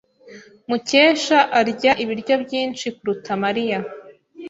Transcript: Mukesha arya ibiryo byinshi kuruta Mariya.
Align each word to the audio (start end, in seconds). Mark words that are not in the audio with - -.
Mukesha 0.69 1.39
arya 1.59 1.91
ibiryo 2.03 2.35
byinshi 2.43 2.85
kuruta 2.95 3.31
Mariya. 3.43 3.79